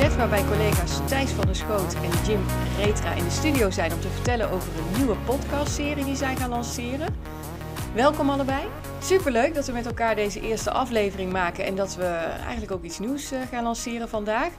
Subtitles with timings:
[0.00, 2.40] eh, ZET, waarbij collega's Thijs van der Schoot en Jim
[2.76, 6.50] Retra in de studio zijn om te vertellen over een nieuwe podcastserie die zij gaan
[6.50, 7.14] lanceren.
[7.94, 8.66] Welkom allebei.
[9.02, 12.98] Superleuk dat we met elkaar deze eerste aflevering maken en dat we eigenlijk ook iets
[12.98, 14.52] nieuws eh, gaan lanceren vandaag.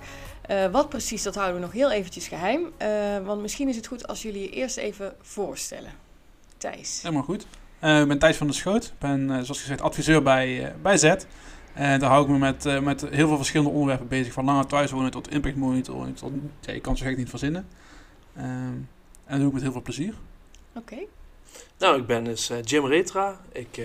[0.52, 2.62] Uh, wat precies, dat houden we nog heel eventjes geheim.
[2.82, 2.88] Uh,
[3.26, 5.92] want misschien is het goed als jullie je eerst even voorstellen.
[6.58, 7.00] Thijs.
[7.02, 7.42] Helemaal goed.
[7.82, 8.86] Ik ben Thijs van der Schoot.
[8.86, 11.14] Ik ben, zoals gezegd, adviseur bij, bij Z.
[11.74, 14.34] En daar hou ik me met, met heel veel verschillende onderwerpen bezig.
[14.34, 16.18] Van langer thuiswonen tot impact monitoring.
[16.18, 17.68] Tot, ja, ik kan het zo gek niet verzinnen.
[18.34, 18.88] en
[19.26, 20.14] dat doe ik met heel veel plezier.
[20.76, 20.94] Oké.
[20.94, 21.08] Okay.
[21.78, 23.40] Nou, ik ben dus Jim Retra.
[23.52, 23.80] Ik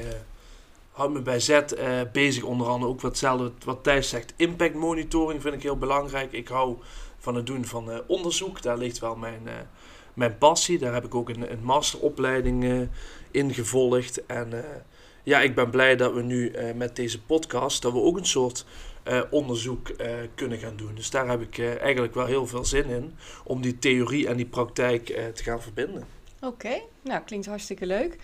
[0.96, 1.64] houd me bij Z uh,
[2.12, 4.32] bezig, onder andere ook hetzelfde wat Thijs zegt.
[4.36, 6.32] Impact monitoring vind ik heel belangrijk.
[6.32, 6.76] Ik hou
[7.18, 8.62] van het doen van uh, onderzoek.
[8.62, 9.52] Daar ligt wel mijn, uh,
[10.14, 10.78] mijn passie.
[10.78, 12.88] Daar heb ik ook een, een masteropleiding
[13.30, 14.26] in gevolgd.
[14.26, 14.64] En
[15.26, 18.66] ja, ik ben blij dat we nu met deze podcast, dat we ook een soort
[19.30, 19.90] onderzoek
[20.34, 20.94] kunnen gaan doen.
[20.94, 23.14] Dus daar heb ik eigenlijk wel heel veel zin in.
[23.44, 26.06] Om die theorie en die praktijk te gaan verbinden.
[26.40, 28.16] Oké, nou klinkt hartstikke leuk.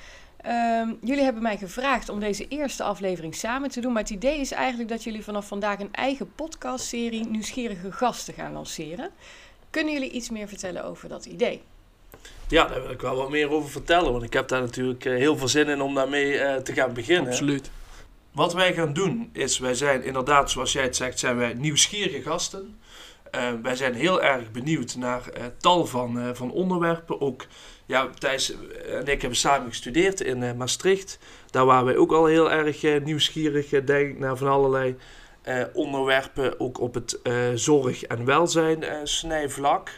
[0.46, 3.92] Um, jullie hebben mij gevraagd om deze eerste aflevering samen te doen.
[3.92, 8.52] Maar het idee is eigenlijk dat jullie vanaf vandaag een eigen podcastserie Nieuwsgierige Gasten gaan
[8.52, 9.10] lanceren.
[9.70, 11.62] Kunnen jullie iets meer vertellen over dat idee?
[12.52, 14.12] Ja, daar wil ik wel wat meer over vertellen.
[14.12, 16.92] Want ik heb daar natuurlijk eh, heel veel zin in om daarmee uh, te gaan
[16.92, 17.30] beginnen.
[17.30, 17.70] Absoluut.
[18.32, 22.22] Wat wij gaan doen is, wij zijn inderdaad, zoals jij het zegt, zijn wij nieuwsgierige
[22.22, 22.80] gasten.
[23.34, 25.22] Uh, wij zijn heel erg benieuwd naar
[25.58, 27.20] tal van, van onderwerpen.
[27.20, 27.46] Ook
[27.86, 28.54] ja, Thijs
[28.86, 31.18] en ik hebben samen gestudeerd in Maastricht.
[31.50, 34.96] Daar waren wij ook al heel erg nieuwsgierig, denk ik, naar van allerlei
[35.72, 36.60] onderwerpen.
[36.60, 37.20] Ook op het
[37.54, 39.90] zorg- en welzijn snijvlak.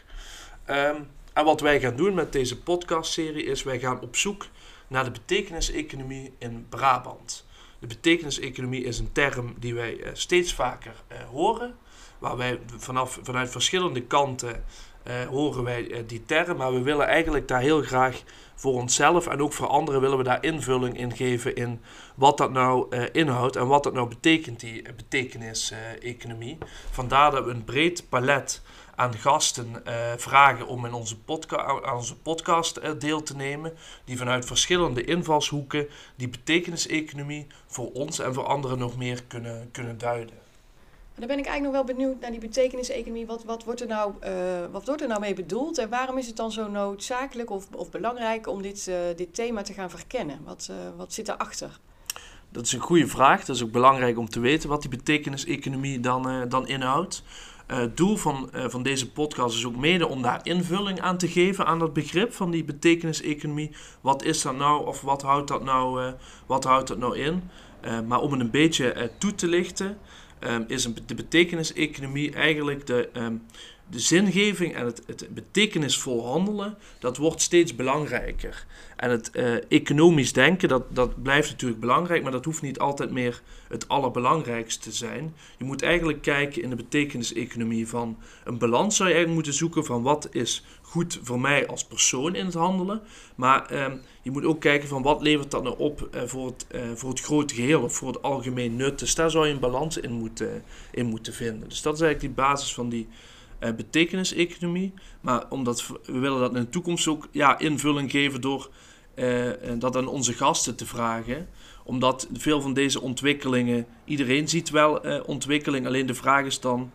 [0.71, 4.47] Um, en wat wij gaan doen met deze podcastserie is, wij gaan op zoek
[4.89, 7.47] naar de betekeniseconomie in Brabant.
[7.79, 10.95] De betekeniseconomie is een term die wij steeds vaker
[11.31, 11.77] horen.
[12.19, 14.65] Waar wij vanaf, vanuit verschillende kanten
[15.07, 16.57] uh, horen wij die term.
[16.57, 18.23] Maar we willen eigenlijk daar heel graag
[18.55, 21.81] voor onszelf en ook voor anderen willen we daar invulling in geven in
[22.15, 26.59] wat dat nou inhoudt en wat dat nou betekent, die betekenis-economie.
[26.91, 28.63] Vandaar dat we een breed palet
[28.97, 29.83] aan gasten
[30.17, 31.17] vragen om in onze,
[31.57, 33.73] aan onze podcast deel te nemen,
[34.05, 39.99] die vanuit verschillende invalshoeken die betekenis-economie voor ons en voor anderen nog meer kunnen, kunnen
[39.99, 40.43] duiden.
[41.17, 43.27] Dan ben ik eigenlijk nog wel benieuwd naar die betekeniseconomie.
[43.27, 44.31] Wat, wat, wordt er nou, uh,
[44.71, 45.79] wat wordt er nou mee bedoeld?
[45.79, 49.63] En waarom is het dan zo noodzakelijk of, of belangrijk om dit, uh, dit thema
[49.63, 50.39] te gaan verkennen?
[50.45, 51.79] Wat, uh, wat zit daarachter?
[52.49, 53.45] Dat is een goede vraag.
[53.45, 57.23] Dat is ook belangrijk om te weten wat die betekeniseconomie dan, dan inhoudt.
[57.67, 61.67] Het doel van, van deze podcast is ook mede om daar invulling aan te geven
[61.67, 63.71] aan dat begrip van die betekeniseconomie.
[64.01, 66.13] Wat is dat nou of wat houdt dat nou,
[66.47, 67.43] wat houdt dat nou in?
[68.07, 69.99] maar om het een beetje toe te lichten
[70.67, 73.43] is een, de betekeniseconomie eigenlijk de, um,
[73.95, 78.67] de zingeving en het, het betekenisvol handelen, dat wordt steeds belangrijker.
[78.97, 83.11] En het uh, economisch denken, dat, dat blijft natuurlijk belangrijk, maar dat hoeft niet altijd
[83.11, 85.35] meer het allerbelangrijkste te zijn.
[85.59, 89.85] Je moet eigenlijk kijken in de betekeniseconomie van een balans zou je eigenlijk moeten zoeken
[89.85, 93.01] van wat is goed voor mij als persoon in het handelen.
[93.35, 96.67] Maar um, je moet ook kijken van wat levert dat nou op uh, voor, het,
[96.75, 98.99] uh, voor het grote geheel of voor het algemeen nut.
[98.99, 101.69] Dus daar zou je een balans in moeten, in moeten vinden.
[101.69, 103.09] Dus dat is eigenlijk die basis van die
[103.61, 104.93] uh, betekeniseconomie.
[105.21, 108.71] Maar omdat we willen dat in de toekomst ook ja, invulling geven door
[109.79, 111.49] dat aan onze gasten te vragen
[111.85, 116.91] omdat veel van deze ontwikkelingen, iedereen ziet wel uh, ontwikkeling, alleen de vraag is dan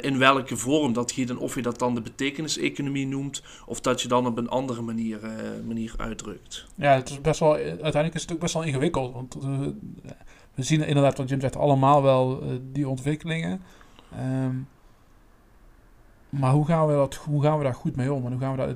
[0.00, 4.02] in welke vorm dat giet en of je dat dan de betekeniseconomie noemt of dat
[4.02, 5.20] je dan op een andere manier,
[5.66, 6.66] manier uitdrukt.
[6.74, 9.34] Ja, het is best wel, uiteindelijk is het ook best wel ingewikkeld, want
[10.54, 12.42] we zien inderdaad wat Jim zegt allemaal wel
[12.72, 13.60] die ontwikkelingen.
[14.44, 14.68] Um,
[16.38, 18.24] maar hoe gaan, we dat, hoe gaan we daar goed mee om?
[18.24, 18.68] En hoe gaan we dat,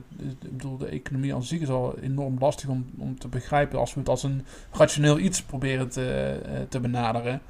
[0.42, 3.94] ik bedoel, de economie aan zich is al enorm lastig om, om te begrijpen als
[3.94, 7.40] we het als een rationeel iets proberen te, te benaderen.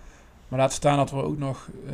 [0.49, 1.93] Maar laat staan dat we ook nog uh,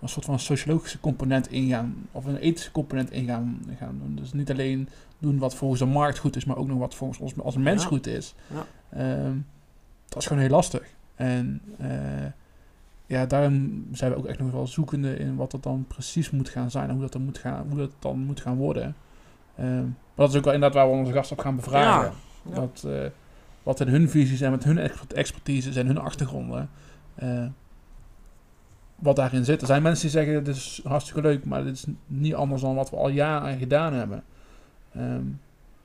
[0.00, 4.14] een soort van sociologische component ingaan, of een ethische component ingaan gaan doen.
[4.14, 4.88] Dus niet alleen
[5.18, 7.82] doen wat volgens de markt goed is, maar ook nog wat volgens ons als mens
[7.82, 7.88] ja.
[7.88, 8.34] goed is.
[8.92, 9.24] Ja.
[9.24, 9.46] Um,
[10.08, 10.82] dat is gewoon heel lastig.
[11.14, 11.88] En uh,
[13.06, 16.48] ja, daarom zijn we ook echt nog wel zoekende in wat dat dan precies moet
[16.48, 18.94] gaan zijn en hoe dat dan moet gaan, hoe dat dan moet gaan worden.
[19.60, 22.12] Um, maar dat is ook wel inderdaad waar we onze gasten op gaan bevragen.
[22.48, 22.54] Ja.
[22.54, 23.04] Dat, uh,
[23.62, 24.78] wat in hun visies en met hun
[25.14, 26.70] expertise en hun achtergronden.
[27.22, 27.46] Uh,
[28.94, 29.60] wat daarin zit.
[29.60, 32.74] Er zijn mensen die zeggen: Dit is hartstikke leuk, maar dit is niet anders dan
[32.74, 34.24] wat we al jaren gedaan hebben.
[34.96, 35.40] Um,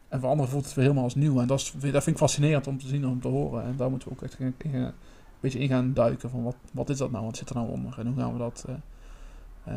[0.08, 1.40] en voor anderen voelt het weer helemaal als nieuw.
[1.40, 3.64] En dat, is, dat vind ik fascinerend om te zien en om te horen.
[3.64, 4.38] En daar moeten we ook echt
[5.40, 6.30] beetje in gaan duiken.
[6.30, 7.26] Van wat, wat is dat nou?
[7.26, 8.00] Wat zit er nou onder?
[8.00, 8.66] En hoe gaan we dat,
[9.68, 9.76] uh,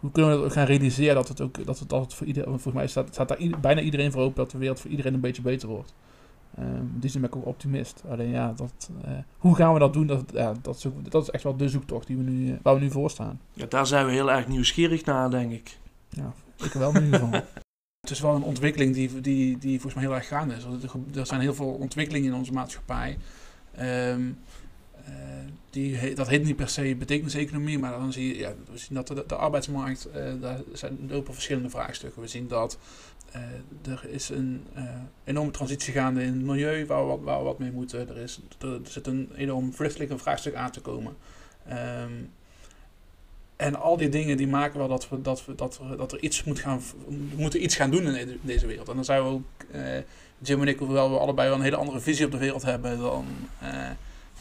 [0.00, 2.26] hoe kunnen we dat ook gaan realiseren dat het ook dat het, dat het voor
[2.26, 5.14] iedereen, volgens mij staat, staat daar bijna iedereen voor open dat de wereld voor iedereen
[5.14, 5.94] een beetje beter wordt.
[6.58, 8.02] Um, die zijn ben ik ook optimist.
[8.08, 10.06] Alleen ja, dat, uh, hoe gaan we dat doen?
[10.06, 12.74] Dat, ja, dat, is ook, dat is echt wel de zoektocht die we nu, waar
[12.74, 13.40] we nu voor staan.
[13.52, 15.78] Ja, daar zijn we heel erg nieuwsgierig naar, denk ik.
[16.08, 16.32] Ja,
[16.64, 17.40] ik wel in ieder geval.
[18.00, 20.64] Het is wel een ontwikkeling die, die, die volgens mij heel erg gaande is.
[21.14, 23.18] Er zijn heel veel ontwikkelingen in onze maatschappij.
[23.80, 24.34] Um, uh,
[25.72, 29.06] die, dat heet niet per se betekeniseconomie, maar dan zie je, ja, we zien dat
[29.28, 32.22] de, arbeidsmarkt, uh, daar zijn lopen verschillende vraagstukken.
[32.22, 32.78] We zien dat
[33.36, 34.66] uh, er is een
[35.24, 38.08] enorme transitie gaande in het milieu waar we wat, waar mee moeten.
[38.08, 41.16] Er, is, er, zit een enorm vraagstuk aan te komen.
[41.70, 42.30] Um,
[43.56, 46.22] en al die dingen die maken wel dat we, dat we, dat we, dat er
[46.22, 46.80] iets moet gaan,
[47.36, 48.88] moeten iets gaan doen in deze wereld.
[48.88, 49.42] En dan zijn we ook,
[50.38, 52.98] Jim en ik, hoewel we allebei wel een hele andere visie op de wereld hebben
[52.98, 53.26] dan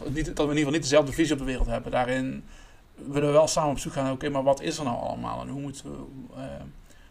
[0.09, 1.91] niet, dat we in ieder geval niet dezelfde visie op de wereld hebben.
[1.91, 2.43] Daarin
[2.95, 5.41] willen we wel samen op zoek gaan, oké, maar wat is er nou allemaal?
[5.41, 5.97] En hoe moeten, we,
[6.35, 6.43] uh,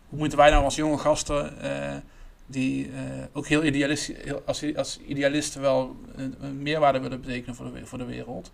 [0.09, 1.97] hoe moeten wij nou als jonge gasten, uh,
[2.47, 2.95] die uh,
[3.33, 7.99] ook heel idealist, heel, als, als idealisten wel een, meerwaarde willen betekenen voor de, voor
[7.99, 8.53] de wereld,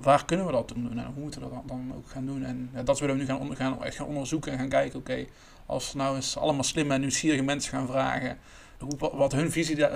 [0.00, 0.98] waar kunnen we dat doen?
[0.98, 2.44] En hoe moeten we dat dan ook gaan doen?
[2.44, 5.26] En dat willen we nu gaan, gaan, echt gaan onderzoeken en gaan kijken, oké,
[5.66, 8.38] als we nou eens allemaal slimme en nieuwsgierige mensen gaan vragen,
[8.78, 9.86] hoe, wat hun visie,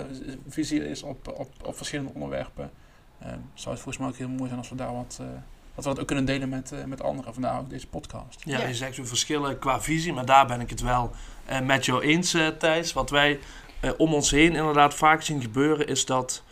[0.48, 2.70] visie is op, op, op verschillende onderwerpen
[3.54, 5.26] zou het volgens mij ook heel mooi zijn als we daar wat, uh,
[5.74, 7.32] dat we dat ook kunnen delen met, uh, met anderen.
[7.32, 8.42] Vandaar ook deze podcast.
[8.44, 11.10] Ja, ja, je zegt we verschillen qua visie, maar daar ben ik het wel
[11.62, 12.92] met jou eens, Thijs.
[12.92, 13.38] Wat wij
[13.96, 16.42] om ons heen inderdaad vaak zien gebeuren, is dat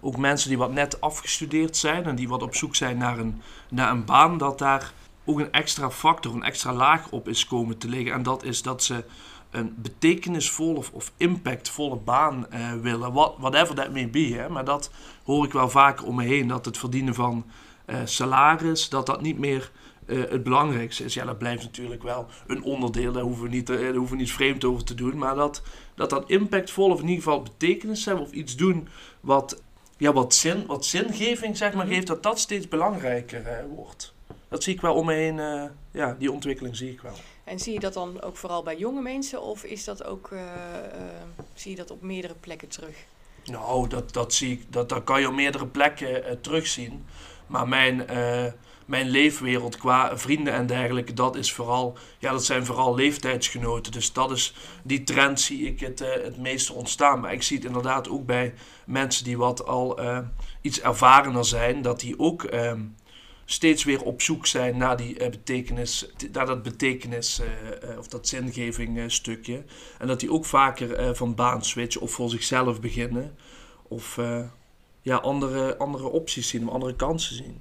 [0.00, 3.42] ook mensen die wat net afgestudeerd zijn en die wat op zoek zijn naar een,
[3.68, 4.92] naar een baan, dat daar
[5.24, 8.12] ook een extra factor, een extra laag op is komen te liggen.
[8.12, 9.04] En dat is dat ze
[9.52, 13.12] een betekenisvolle of, of impactvolle baan uh, willen.
[13.12, 14.34] What, whatever that may be.
[14.34, 14.48] Hè.
[14.48, 14.90] Maar dat
[15.24, 16.48] hoor ik wel vaker om me heen.
[16.48, 17.44] Dat het verdienen van
[17.86, 19.70] uh, salaris, dat dat niet meer
[20.06, 21.14] uh, het belangrijkste is.
[21.14, 23.12] Ja, dat blijft natuurlijk wel een onderdeel.
[23.12, 25.18] Daar hoeven we niet, daar hoeven we niet vreemd over te doen.
[25.18, 25.62] Maar dat
[25.94, 28.24] dat, dat impactvol of in ieder geval betekenis hebben.
[28.24, 28.88] Of iets doen
[29.20, 29.62] wat,
[29.96, 32.06] ja, wat, zin, wat zingeving zeg maar, geeft.
[32.06, 34.14] Dat dat steeds belangrijker wordt.
[34.52, 35.36] Dat zie ik wel om me heen.
[35.90, 37.14] ja, die ontwikkeling zie ik wel.
[37.44, 40.40] En zie je dat dan ook vooral bij jonge mensen of is dat ook, uh,
[40.40, 40.46] uh,
[41.54, 42.96] zie je dat op meerdere plekken terug?
[43.44, 47.04] Nou, dat, dat, zie ik, dat, dat kan je op meerdere plekken terugzien.
[47.46, 48.04] Maar mijn,
[48.86, 53.92] mijn leefwereld qua vrienden en dergelijke, dat is vooral, ja, dat zijn vooral leeftijdsgenoten.
[53.92, 57.20] Dus dat is, die trend zie ik het, het meeste ontstaan.
[57.20, 58.54] Maar ik zie het inderdaad ook bij
[58.86, 59.98] mensen die wat al
[60.60, 62.80] iets ervarener zijn, dat die ook ehm,
[63.44, 68.28] steeds weer op zoek zijn naar die uh, betekenis, naar dat betekenis uh, of dat
[68.28, 69.62] zingeving stukje.
[69.98, 73.34] En dat die ook vaker van baan switchen of voor zichzelf beginnen.
[73.88, 74.18] Of
[75.02, 77.60] ja, andere, andere opties zien, andere kansen zien.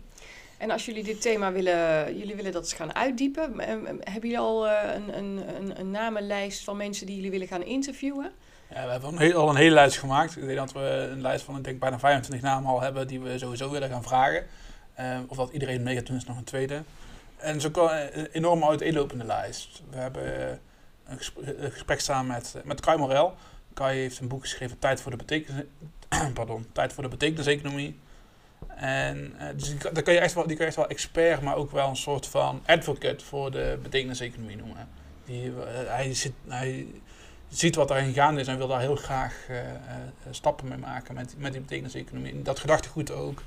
[0.58, 4.68] En als jullie dit thema willen, jullie willen dat eens gaan uitdiepen, hebben jullie al
[4.68, 8.32] een, een, een, een namenlijst van mensen die jullie willen gaan interviewen?
[8.74, 10.38] Ja, we hebben een al een hele lijst gemaakt.
[10.38, 13.20] Ik denk dat we een lijst van ik denk bijna 25 namen al hebben die
[13.20, 14.46] we sowieso willen gaan vragen.
[15.02, 16.84] Ehm, of dat iedereen mee gaat doen is nog een tweede.
[17.38, 19.82] En zo kan een enorm uiteenlopende lijst.
[19.90, 20.58] We hebben eh,
[21.58, 23.36] een gesprek samen met, met Kai Morel.
[23.74, 25.64] Kai heeft een boek geschreven, Tijd voor de, betekenis,
[26.34, 28.00] pardon, Tijd voor de betekeniseconomie.
[28.76, 31.56] En dus die, daar kan je echt wel, die kan je echt wel expert, maar
[31.56, 34.90] ook wel een soort van advocate voor de betekeniseconomie noemen.
[35.26, 35.52] Die,
[35.88, 36.88] hij, zit, hij
[37.50, 39.48] ziet wat daarin gaande is en wil daar heel graag
[40.30, 42.32] stappen mee maken met, met die betekeniseconomie.
[42.32, 43.44] En dat gedachtegoed ook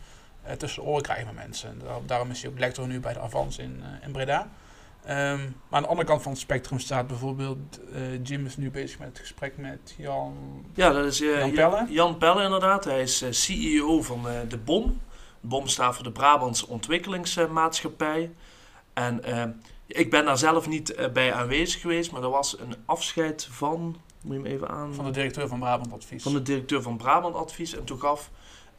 [0.58, 1.80] tussen de oren krijgen met mensen.
[2.06, 4.40] daarom is hij ook lector nu bij de Avans in, uh, in Breda.
[4.40, 8.70] Um, maar aan de andere kant van het spectrum staat bijvoorbeeld, uh, Jim is nu
[8.70, 11.86] bezig met het gesprek met Jan, ja, dat is, Jan Pelle.
[11.88, 15.00] Jan Pelle inderdaad, hij is CEO van de BOM.
[15.40, 18.30] BOM staat voor de Brabantse Ontwikkelingsmaatschappij.
[18.92, 19.20] En
[19.86, 24.36] ik ben daar zelf niet bij aanwezig geweest, maar er was een afscheid van, moet
[24.36, 24.94] je hem even aan...
[24.94, 26.22] Van de directeur van Brabant Advies.
[26.22, 27.76] Van de directeur van Brabant Advies.
[27.76, 28.30] En toen gaf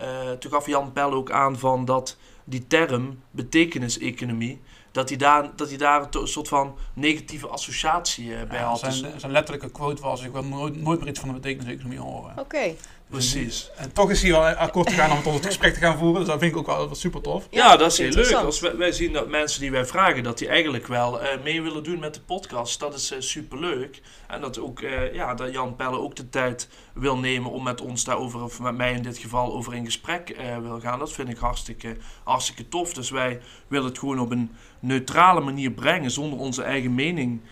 [0.02, 4.62] uh, toen gaf Jan Pell ook aan van dat die term betekeniseconomie,
[4.92, 8.80] dat hij daar, dat hij daar een soort van negatieve associatie uh, bij ja, had.
[8.80, 12.40] Zijn, zijn letterlijke quote was: Ik wil nooit, nooit meer iets van de betekeniseconomie horen.
[12.40, 12.75] Oké.
[13.09, 13.69] Precies.
[13.75, 16.19] En toch is hij wel akkoord gegaan om tot het gesprek te gaan voeren.
[16.19, 17.47] Dus dat vind ik ook wel, super tof.
[17.50, 18.31] Ja, dat is heel leuk.
[18.31, 21.62] Als wij, wij, zien dat mensen die wij vragen, dat die eigenlijk wel uh, mee
[21.62, 22.79] willen doen met de podcast.
[22.79, 24.01] Dat is uh, super leuk.
[24.27, 27.81] En dat, ook, uh, ja, dat Jan Pelle ook de tijd wil nemen om met
[27.81, 31.00] ons daarover, of met mij in dit geval, over in gesprek wil gaan.
[31.00, 32.93] Dat vind ik hartstikke, hartstikke tof.
[32.93, 37.50] Dus wij willen het gewoon op een neutrale manier brengen, zonder onze eigen mening uh,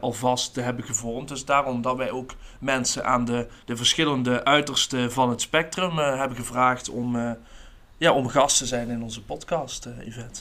[0.00, 1.28] alvast te hebben gevormd.
[1.28, 6.18] Dus daarom dat wij ook mensen aan de, de verschillende uitersten van het spectrum uh,
[6.18, 7.36] hebben gevraagd om,
[7.98, 10.40] ja, om gast te zijn in onze podcast, Yvette.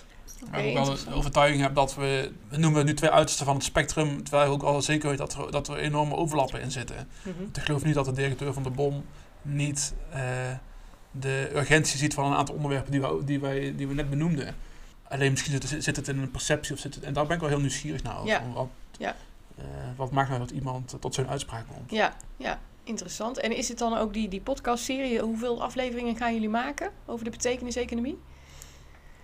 [0.51, 4.23] Ik wel de overtuiging heb dat we, we noemen nu twee uitersten van het spectrum,
[4.23, 7.07] terwijl ik ook al zeker weet dat er, dat er enorme overlappen in zitten.
[7.21, 7.43] Mhm.
[7.53, 9.05] Ik geloof niet dat de directeur van de BOM
[9.41, 10.21] niet eh,
[11.11, 14.55] de urgentie ziet van een aantal onderwerpen die we, die wij, die we net benoemden.
[15.09, 17.41] Alleen misschien zit, zit het in een perceptie of zit het, en daar ben ik
[17.41, 18.27] wel heel nieuwsgierig naar over.
[18.27, 18.41] Ja.
[18.53, 19.15] Wat, Ja.
[19.57, 19.63] eh,
[19.95, 21.91] wat maakt nou dat iemand tot zo'n uitspraak komt?
[21.91, 23.37] Ja, ja, interessant.
[23.39, 25.19] En is het dan ook die, die podcastserie?
[25.19, 28.17] Hoeveel afleveringen gaan jullie maken over de betekeniseconomie?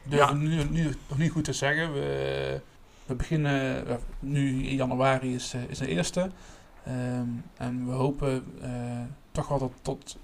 [0.04, 0.34] durf Ja.
[0.34, 1.94] nu, nu nog niet goed te zeggen.
[1.94, 2.62] We,
[3.06, 6.30] we beginnen eh, nu in januari is, eh, is de eerste.
[6.86, 10.18] Ehm, en we hopen eh, toch wel tot, tot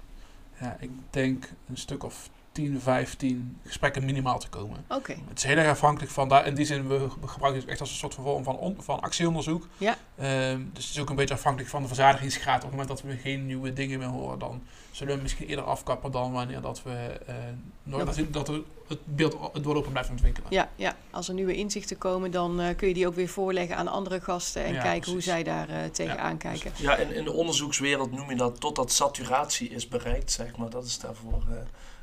[0.60, 4.84] ja, ik denk een stuk of 10, 15 gesprekken minimaal te komen.
[4.88, 6.46] Oké, Het is heel erg afhankelijk van daar.
[6.46, 9.00] In die zin, we gebruiken het echt als een soort van vorm van, on- van
[9.00, 9.66] actieonderzoek.
[9.78, 9.96] Ja.
[10.16, 12.56] Ehm, dus het is ook een beetje afhankelijk van de verzadigingsgraad.
[12.56, 15.64] Op het moment dat we geen nieuwe dingen meer horen, dan zullen we misschien eerder
[15.64, 16.90] afkappen dan wanneer dat we
[17.26, 17.34] eh
[17.82, 20.48] nooit, dat, dat het beeld het doorlopen blijft ontwikkelen.
[20.52, 20.96] ja, ja.
[21.10, 24.20] Als er nieuwe inzichten komen, dan eh, kun je die ook weer voorleggen aan andere
[24.20, 26.72] gasten en Ja, kijken hoe zij daar eh, tegenaan Ja, kijken.
[26.76, 30.70] Ja, in, in de onderzoekswereld noem je dat totdat saturatie is bereikt, zeg maar.
[30.70, 31.56] Dat is daarvoor, eh,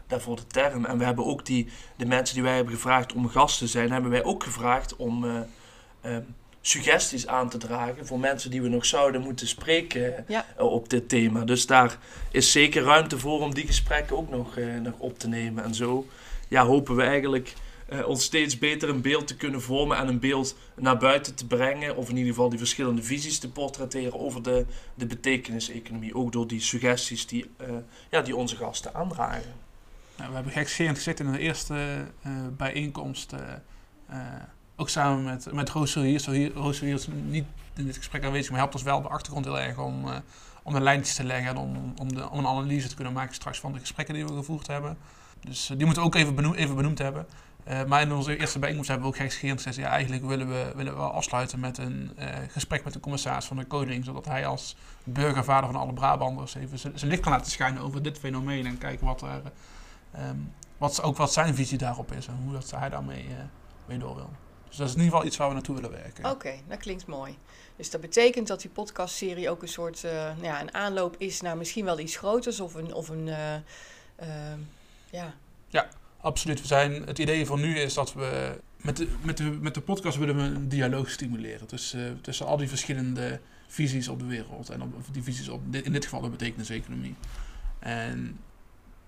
[0.08, 0.86] daarvoor de term.
[0.86, 3.92] En we hebben ook die, de mensen die wij hebben gevraagd om gast te zijn,
[3.92, 5.38] hebben wij ook gevraagd om eh,
[6.02, 6.18] eh,
[6.62, 10.46] suggesties aan te dragen voor mensen die we nog zouden moeten spreken Ja.
[10.58, 11.44] eh, op dit thema.
[11.44, 11.98] Dus daar
[12.32, 15.64] is zeker ruimte voor om die gesprekken ook nog, nog op te nemen.
[15.64, 16.06] En zo
[16.50, 17.54] ja, hopen we eigenlijk
[17.86, 21.48] eh, ons steeds beter een beeld te kunnen vormen en een beeld naar buiten te
[21.48, 21.96] brengen.
[21.96, 26.16] Of in ieder geval die verschillende visies te portretteren over de, de betekeniseconomie.
[26.16, 27.52] Ook door die suggesties die,
[28.12, 29.54] ja, die onze gasten aandragen.
[30.18, 33.34] Nou, we hebben gekscherend gezeten in de eerste eh, bijeenkomst.
[33.34, 33.40] eh,
[34.08, 34.18] eh,
[34.76, 37.46] ook samen met, met Roos Solier is niet
[37.76, 40.06] in dit gesprek aanwezig, maar helpt ons wel de achtergrond heel erg om,
[40.64, 43.36] om de lijntjes te leggen en om, om, de, om een analyse te kunnen maken
[43.36, 44.98] straks van de gesprekken die we gevoerd hebben.
[45.40, 47.26] Dus die moeten we ook even, benoem, even benoemd hebben.
[47.64, 50.72] Eh, maar in onze eerste bijeenkomst hebben we ook gekscherend gezegd, ja, eigenlijk willen we,
[50.76, 52.12] willen we afsluiten met een
[52.48, 56.80] gesprek met de commissaris van de Koning, zodat hij als burgervader van alle Brabanders even
[56.80, 59.42] zijn licht kan laten schijnen over dit fenomeen en kijken wat er,
[60.16, 60.38] ehm,
[60.78, 63.36] wat, ook wat zijn visie daarop is en hoe dat hij daarmee eh,
[63.86, 64.30] mee door wil.
[64.68, 66.32] Dus dat is in ieder geval iets waar we naartoe willen werken.
[66.32, 67.38] Oké, dat klinkt mooi.
[67.76, 71.42] Dus dat betekent dat die podcastserie ook een soort eh, nou ja, een aanloop is
[71.42, 73.56] naar misschien wel iets groters of een, of een eh,
[74.16, 74.60] ehm,
[75.10, 75.34] ja,
[76.26, 76.62] Absoluut.
[76.62, 79.82] We zijn, het idee van nu is dat we met de, met de, met de
[79.82, 84.70] podcast willen we een dialoog stimuleren tussen, tussen al die verschillende visies op de wereld
[84.70, 87.16] en op, die visies op in dit geval de betekeniseconomie.
[87.80, 88.40] En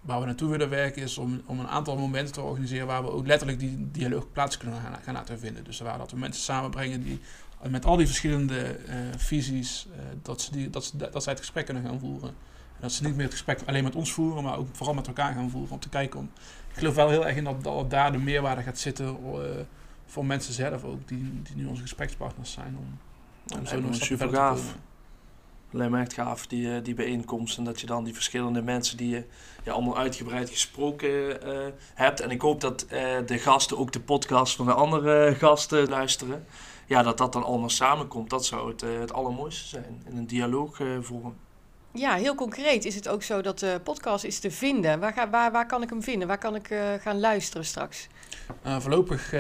[0.01, 3.11] waar we naartoe willen werken is om, om een aantal momenten te organiseren waar we
[3.11, 5.63] ook letterlijk die dialoog plaats kunnen gaan, gaan laten vinden.
[5.63, 7.19] Dus waar dat we mensen samenbrengen die
[7.69, 11.41] met al die verschillende eh, visies, eh, dat, ze die, dat, ze, dat zij het
[11.41, 12.29] gesprek kunnen gaan voeren.
[12.29, 15.07] En dat ze niet meer het gesprek alleen met ons voeren, maar ook vooral met
[15.07, 16.29] elkaar gaan voeren om te kijken om
[16.77, 19.39] ik geloof wel heel erg in dat, dat daar de meerwaarde gaat zitten eh,
[20.05, 22.77] voor mensen zelf ook, die, die nu onze gesprekspartners zijn.
[22.77, 22.97] Om,
[23.59, 24.75] om zo nog een super gaaf.
[25.71, 27.57] Lijkt me echt gaaf, die, eh, die bijeenkomst.
[27.57, 29.23] En dat je dan die verschillende mensen die je
[29.63, 32.19] ja, allemaal uitgebreid gesproken eh, hebt.
[32.19, 36.45] En ik hoop dat eh, de gasten ook de podcast van de andere gasten luisteren.
[36.85, 38.29] Ja, dat dat dan allemaal samenkomt.
[38.29, 40.03] Dat zou het, het allermooiste zijn.
[40.09, 41.35] In een dialoogvorm.
[41.97, 44.99] Ja, heel concreet is het ook zo dat de podcast is te vinden.
[44.99, 46.27] Waar, ga, waar, waar kan ik hem vinden?
[46.27, 48.07] Waar kan ik eh, gaan luisteren straks?
[48.61, 49.33] Eh, voorlopig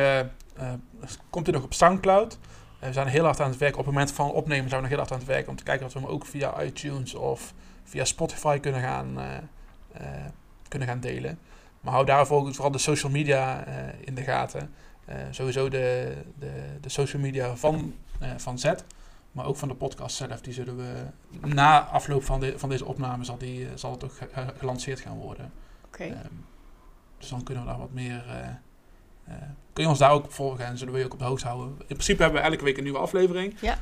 [1.29, 2.37] komt hij nog op Soundcloud.
[2.79, 3.79] Eh, we zijn heel hard aan het werken.
[3.79, 5.63] Op het moment van opnemen zijn we nog heel hard aan het werken om te
[5.63, 7.53] kijken of we hem ook via iTunes of
[7.83, 9.35] via Spotify kunnen gaan, eh,
[9.91, 10.25] eh,
[10.67, 11.39] kunnen gaan delen.
[11.81, 13.65] Maar hou daarvoor ook vooral de social media
[13.99, 14.73] in de gaten.
[15.31, 17.93] Sowieso de, de, de social media van,
[18.37, 18.71] van Z,
[19.31, 20.41] maar ook van de podcast zelf.
[20.41, 21.03] Die zullen we
[21.47, 24.99] na afloop van, de, van deze opname zal, die, zal het ook ge- ge- gelanceerd
[24.99, 25.51] gaan worden.
[25.85, 26.03] Oké.
[26.03, 26.15] Ehm,
[27.17, 28.25] dus dan kunnen we daar wat meer.
[28.29, 28.47] eh,
[29.73, 31.47] kun je ons daar ook op volgen en zullen we je ook op de hoogte
[31.47, 31.67] houden.
[31.79, 33.55] In principe hebben we elke week een nieuwe aflevering.
[33.61, 33.77] Ja.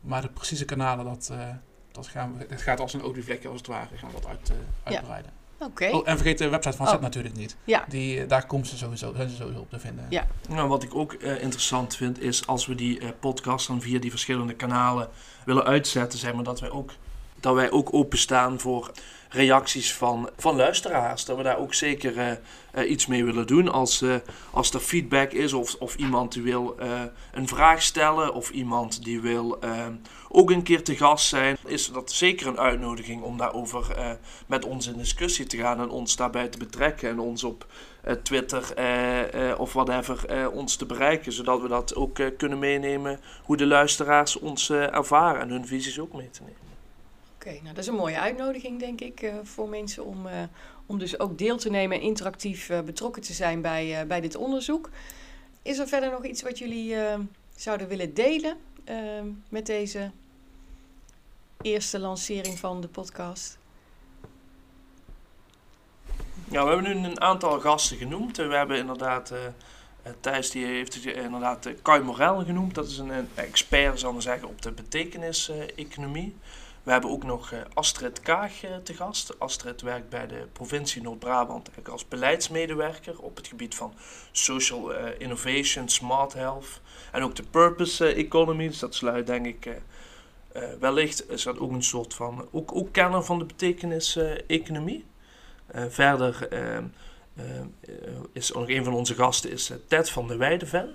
[0.00, 1.48] Maar de precieze kanalen, dat, eh,
[1.92, 3.96] dat, gaan we, dat gaat als een olievlekje als het ware.
[3.96, 5.32] Gaan we dat uit, eh, uitbreiden.
[5.60, 5.88] Oké.
[5.88, 6.92] Oh, en vergeet de website van Oh.
[6.92, 7.56] Zet natuurlijk niet.
[7.64, 7.84] Ja.
[7.88, 10.06] Die, eh, daar komen ze sowieso, zijn ze sowieso op te vinden.
[10.08, 10.26] Ja.
[10.48, 13.98] Nou, wat ik ook eh, interessant vind, is als we die eh, podcast dan via
[13.98, 15.08] die verschillende kanalen
[15.44, 16.92] willen uitzetten, zeg maar, dat wij ook,
[17.40, 18.90] dat wij ook openstaan voor
[19.30, 21.24] reacties van, van luisteraars.
[21.24, 22.30] Dat we daar ook zeker eh,
[22.70, 23.68] eh, iets mee willen doen.
[23.68, 24.14] Als, eh,
[24.50, 26.76] als er feedback is of, of iemand die wil
[27.32, 29.58] een vraag stellen of iemand die wil
[30.28, 34.16] ook een keer te gast zijn, is dat zeker een uitnodiging om daarover
[34.46, 37.66] met ons in discussie te gaan en ons daarbij te betrekken en ons op
[38.22, 38.74] Twitter
[39.58, 44.70] of whatever ons te bereiken, zodat we dat ook kunnen meenemen hoe de luisteraars ons
[44.70, 46.69] ervaren en hun visies ook mee te nemen.
[47.44, 50.42] Oké, nou dat is een mooie uitnodiging, denk ik, eh, voor mensen om, eh,
[50.86, 54.36] om dus ook deel te nemen en interactief eh, betrokken te zijn bij, bij dit
[54.36, 54.90] onderzoek.
[55.62, 56.96] is er verder nog iets wat jullie
[57.56, 58.56] zouden willen delen
[59.48, 60.10] met deze
[61.60, 63.58] eerste lancering van de podcast?
[66.50, 68.36] Ja, we hebben nu een aantal gasten genoemd.
[68.36, 69.38] We hebben inderdaad, uh,
[70.20, 72.74] Thijs die heeft inderdaad Kai Morel genoemd.
[72.74, 76.34] Dat is een, expert, zal ik zeggen, op de betekenis-economie.
[76.90, 79.38] We hebben ook nog Astrid Kaag te gast.
[79.38, 83.94] Astrid werkt bij de provincie Noord-Brabant als beleidsmedewerker op het gebied van
[84.32, 86.80] social innovation, smart health
[87.12, 88.72] en ook de purpose economy.
[88.80, 89.80] Dat sluit denk ik
[90.80, 95.04] wellicht, is dat ook een soort van, ook, ook kenner van de betekenis-economie.
[95.74, 96.78] Uh, verder uh,
[98.32, 100.88] is nog een van onze gasten is Ted van der Weidevel.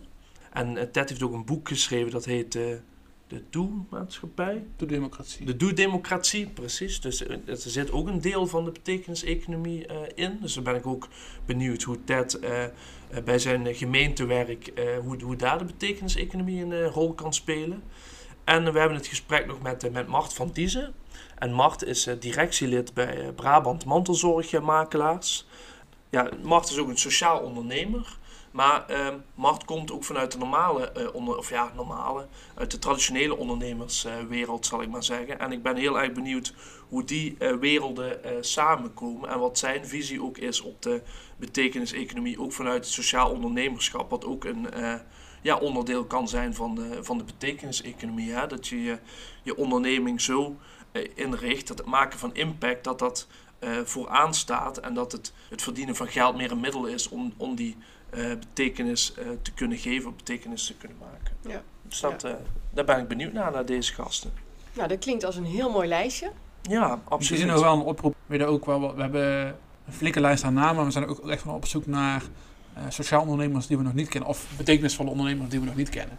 [0.51, 2.57] En Ted heeft ook een boek geschreven dat heet
[3.27, 4.63] De Doe-maatschappij.
[4.75, 5.45] Doe-democratie.
[5.45, 7.01] De Doe-democratie, precies.
[7.01, 10.37] Dus er zit ook een deel van de betekenis-economie in.
[10.41, 11.07] Dus dan ben ik ook
[11.45, 12.39] benieuwd hoe Ted
[13.25, 14.71] bij zijn gemeentewerk,
[15.03, 17.83] hoe, hoe daar de betekenis-economie een rol kan spelen.
[18.43, 20.93] En we hebben het gesprek nog met, met Mart van Diezen.
[21.37, 25.47] En Mart is directielid bij Brabant Mantelzorgmakelaars.
[26.09, 28.17] Ja, Mart is ook een sociaal ondernemer.
[28.55, 32.79] Maar uh, Mart komt ook vanuit de normale, uh, onder, of ja, normale, uit de
[32.79, 35.39] traditionele ondernemerswereld, zal ik maar zeggen.
[35.39, 36.53] En ik ben heel erg benieuwd
[36.89, 41.01] hoe die werelden samenkomen en wat zijn visie ook is op de
[41.37, 44.67] betekenis-economie, ook vanuit het sociaal ondernemerschap, wat ook een
[45.41, 48.31] ja, onderdeel kan zijn van de, van de betekenis-economie.
[48.31, 48.47] Hè?
[48.47, 48.99] Dat je, je
[49.43, 50.57] je onderneming zo
[51.15, 53.27] inricht, dat het maken van impact, dat dat
[53.83, 57.55] vooraan staat en dat het, het verdienen van geld meer een middel is om, om
[57.55, 57.77] die
[58.15, 61.35] betekenis te kunnen geven, of betekenis te kunnen maken.
[61.41, 61.61] Ja.
[61.81, 62.37] Dus dat, ja.
[62.73, 64.31] daar ben ik benieuwd naar, naar deze gasten.
[64.73, 66.31] Nou, dat klinkt als een heel mooi lijstje.
[66.61, 67.29] Ja, absoluut.
[67.29, 68.15] We zien nog wel een oproep.
[68.25, 71.41] We, ook wel, we hebben een flinke lijst aan namen, maar we zijn ook echt
[71.41, 72.23] van op zoek naar
[72.77, 74.29] uh, sociaal ondernemers die we nog niet kennen.
[74.29, 76.17] Of betekenisvolle ondernemers die we nog niet kennen.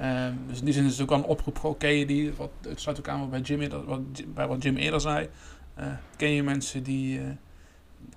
[0.00, 1.56] Uh, dus in die zin is het ook wel een oproep.
[1.56, 4.00] Oké, okay, die, wat, het sluit ook aan wat bij Jim, wat,
[4.34, 5.28] bij wat Jim eerder zei.
[5.78, 7.20] Uh, ken je mensen die,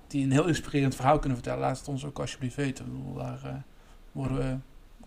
[0.06, 1.60] die een heel inspirerend verhaal kunnen vertellen?
[1.60, 2.86] Laat het ons ook alsjeblieft weten.
[2.86, 3.64] Ik bedoel, daar
[4.12, 4.56] worden we,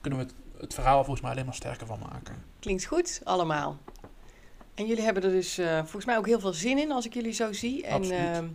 [0.02, 2.36] kunnen we het, het, verhaal volgens mij alleen maar sterker van maken.
[2.60, 3.78] Klinkt goed, allemaal.
[4.74, 7.34] En jullie hebben er dus volgens mij ook heel veel zin in als ik jullie
[7.34, 7.86] zo zie.
[7.86, 8.46] En, ehm,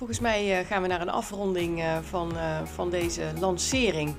[0.00, 2.32] Volgens mij gaan we naar een afronding van,
[2.64, 4.14] van deze lancering.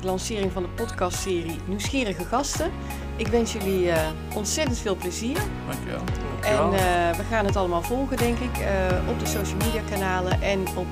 [0.00, 2.70] De lancering van de podcastserie Nieuwsgierige Gasten.
[3.16, 3.92] Ik wens jullie
[4.34, 5.38] ontzettend veel plezier.
[5.66, 6.00] Dankjewel.
[6.40, 6.70] En
[7.16, 8.64] we gaan het allemaal volgen, denk ik,
[9.08, 10.42] op de social media kanalen.
[10.42, 10.86] En op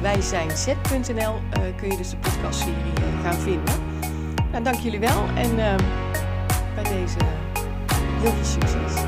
[0.00, 1.34] wijzijnz.nl
[1.76, 3.74] kun je dus de podcastserie gaan vinden.
[4.52, 5.56] Nou, dank jullie wel en
[6.74, 7.18] bij deze
[8.20, 9.02] heel veel succes.